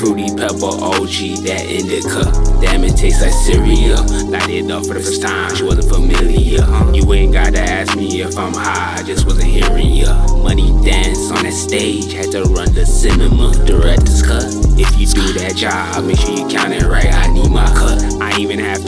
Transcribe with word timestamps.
Fruity 0.00 0.34
Pebble 0.34 0.82
OG, 0.82 1.44
that 1.44 1.66
indica. 1.68 2.24
Damn, 2.60 2.84
it 2.84 2.96
tastes 2.96 3.20
like 3.20 3.32
cereal. 3.32 4.00
Light 4.30 4.48
it 4.48 4.70
up 4.70 4.86
for 4.86 4.94
the 4.94 5.00
first 5.00 5.20
time, 5.20 5.54
she 5.54 5.64
wasn't 5.64 5.92
familiar. 5.92 6.64
You 6.94 7.12
ain't 7.12 7.32
gotta 7.32 7.60
ask 7.60 7.96
me 7.96 8.22
if 8.22 8.38
I'm 8.38 8.54
high, 8.54 8.96
I 8.98 9.02
just 9.02 9.26
wasn't 9.26 9.48
hearing 9.48 9.92
ya. 9.92 10.14
Money 10.36 10.72
dance 10.82 11.30
on 11.30 11.44
that 11.44 11.52
stage, 11.52 12.12
had 12.12 12.30
to 12.32 12.44
run 12.44 12.72
the 12.72 12.86
cinema. 12.86 13.52
Director's 13.66 14.22
cut. 14.22 14.44
If 14.78 14.98
you 14.98 15.06
do 15.06 15.32
that 15.40 15.56
job, 15.56 16.04
make 16.04 16.18
sure 16.18 16.30
you 16.30 16.48
count 16.48 16.72
it 16.72 16.84
right. 16.84 17.12
I 17.12 17.26
need 17.26 17.30
my 17.30 17.30
cut. 17.30 17.39
I 17.39 17.39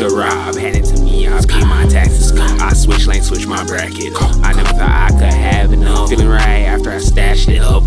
even 0.02 0.18
rob, 0.18 0.54
to 0.54 1.02
me, 1.02 1.28
I 1.28 1.40
pay 1.46 1.64
my 1.64 1.86
taxes. 1.86 2.32
I 2.40 2.72
switch 2.72 3.06
lanes, 3.06 3.28
switch 3.28 3.46
my 3.46 3.64
bracket. 3.64 4.12
I 4.42 4.52
never 4.52 4.68
thought 4.70 4.80
I 4.82 5.08
could 5.10 5.32
have 5.32 5.72
enough. 5.72 6.08
Feeling 6.08 6.28
right 6.28 6.62
after 6.62 6.90
I 6.90 6.98
stashed 6.98 7.48
it 7.48 7.60
up. 7.60 7.82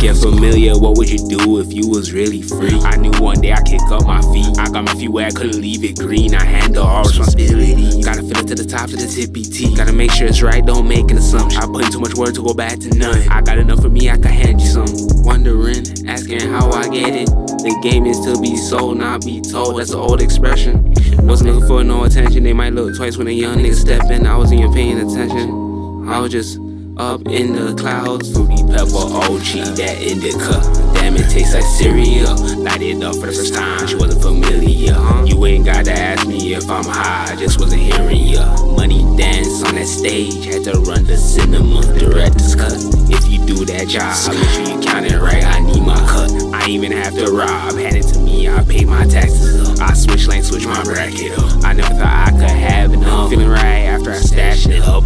Get 0.00 0.16
familiar, 0.16 0.78
what 0.78 0.98
would 0.98 1.08
you 1.08 1.18
do 1.28 1.60
if 1.60 1.72
you 1.72 1.88
was 1.88 2.12
really 2.12 2.42
free? 2.42 2.78
I 2.80 2.96
knew 2.96 3.12
one 3.20 3.40
day 3.40 3.52
I 3.52 3.62
kick 3.62 3.80
up 3.90 4.04
my 4.06 4.20
feet. 4.32 4.58
I 4.58 4.68
got 4.70 4.84
my 4.84 4.94
feet 4.94 5.08
where 5.08 5.26
I 5.26 5.30
couldn't 5.30 5.60
leave 5.60 5.84
it 5.84 5.98
green. 5.98 6.34
I 6.34 6.44
handle 6.44 6.84
all 6.84 7.04
responsibility. 7.04 8.02
Gotta 8.02 8.22
fill 8.22 8.38
it 8.38 8.48
to 8.48 8.54
the 8.54 8.64
top 8.64 8.90
to 8.90 8.96
the 8.96 9.06
tippy 9.06 9.44
T. 9.44 9.74
Gotta 9.74 9.92
make 9.92 10.10
sure 10.10 10.26
it's 10.26 10.42
right, 10.42 10.64
don't 10.64 10.88
make 10.88 11.10
an 11.10 11.18
assumption. 11.18 11.62
I 11.62 11.66
put 11.66 11.84
in 11.84 11.92
too 11.92 12.00
much 12.00 12.14
work 12.14 12.34
to 12.34 12.42
go 12.42 12.52
back 12.52 12.78
to 12.80 12.88
none. 12.90 13.28
I 13.28 13.40
got 13.40 13.58
enough 13.58 13.80
for 13.80 13.88
me, 13.88 14.10
I 14.10 14.16
can 14.16 14.32
hand 14.32 14.60
you 14.60 14.66
some. 14.66 14.86
Wondering, 15.22 16.08
asking 16.08 16.40
how 16.40 16.70
I 16.70 16.88
get 16.88 17.14
it. 17.14 17.26
The 17.64 17.78
game 17.82 18.04
is 18.04 18.20
to 18.20 18.38
be 18.40 18.56
sold, 18.56 18.98
not 18.98 19.24
be 19.24 19.40
told. 19.40 19.78
That's 19.78 19.92
an 19.92 20.00
old 20.00 20.20
expression. 20.20 20.92
Wasn't 21.22 21.43
for 21.66 21.84
no 21.84 22.04
attention. 22.04 22.44
They 22.44 22.52
might 22.52 22.72
look 22.72 22.96
twice 22.96 23.16
when 23.16 23.26
a 23.28 23.30
young 23.30 23.58
nigga 23.58 23.74
step 23.74 24.10
in. 24.10 24.26
I 24.26 24.36
wasn't 24.36 24.60
even 24.60 24.72
paying 24.72 24.98
attention. 24.98 26.08
I 26.08 26.20
was 26.20 26.32
just 26.32 26.58
up 26.96 27.26
in 27.26 27.52
the 27.54 27.74
clouds. 27.78 28.32
Fruity 28.32 28.62
Pebble 28.62 29.16
OG, 29.16 29.76
that 29.76 29.98
indica. 30.00 30.60
Damn, 30.94 31.16
it 31.16 31.30
tastes 31.30 31.54
like 31.54 31.64
cereal. 31.64 32.34
Light 32.62 32.82
it 32.82 33.02
up 33.02 33.14
for 33.16 33.26
the 33.26 33.32
first 33.32 33.54
time, 33.54 33.86
she 33.86 33.96
wasn't 33.96 34.22
familiar. 34.22 34.94
You 35.26 35.46
ain't 35.46 35.64
gotta 35.64 35.92
ask 35.92 36.26
me 36.26 36.54
if 36.54 36.68
I'm 36.70 36.84
high, 36.84 37.32
I 37.32 37.36
just 37.36 37.58
wasn't 37.58 37.82
hearing 37.82 38.26
ya. 38.26 38.44
Money 38.76 39.02
dance 39.16 39.64
on 39.64 39.74
that 39.74 39.86
stage, 39.86 40.44
had 40.44 40.64
to 40.64 40.78
run 40.80 41.04
the 41.04 41.16
cinema. 41.16 41.82
Director's 41.98 42.54
cut. 42.54 42.74
If 43.10 43.28
you 43.30 43.44
do 43.44 43.64
that 43.66 43.88
job, 43.88 44.14
make 44.34 44.48
sure 44.50 44.76
you 44.76 44.80
count 44.82 45.06
it 45.06 45.18
right. 45.18 45.44
I 45.44 45.60
need 45.60 45.82
my 45.82 45.98
cut. 46.06 46.30
I 46.54 46.68
even 46.68 46.92
have 46.92 47.14
to 47.14 47.32
rob, 47.32 47.74
hand 47.74 47.96
it 47.96 48.04
to 48.12 48.18
me, 48.20 48.48
I 48.48 48.62
pay 48.62 48.84
my 48.84 49.04
taxes. 49.06 49.43
I 49.84 49.92
switch 49.92 50.26
lanes, 50.26 50.48
switch 50.48 50.66
my 50.66 50.82
bracket 50.82 51.38
up. 51.38 51.62
I 51.64 51.74
never 51.74 51.94
thought 51.94 52.28
I 52.28 52.30
could 52.30 52.50
have 52.50 52.92
enough. 52.92 53.30
Feeling 53.30 53.48
right 53.48 53.84
after 53.84 54.12
I 54.12 54.16
stashed 54.16 54.68
it 54.68 54.82
up. 54.82 55.04